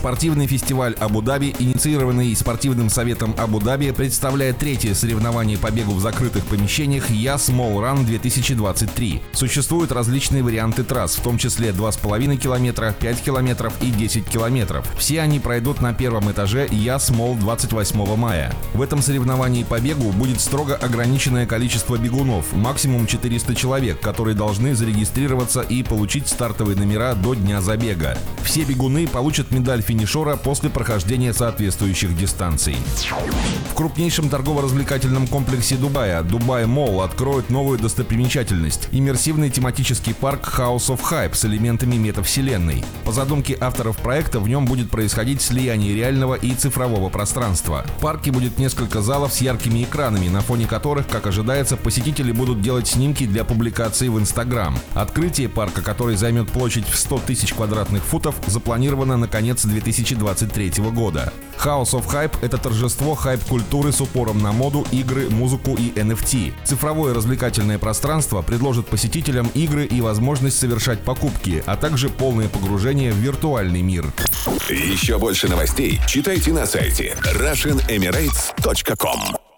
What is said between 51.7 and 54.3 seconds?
посетители будут делать снимки для публикации в